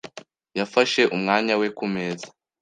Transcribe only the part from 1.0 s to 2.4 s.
umwanya we kumeza.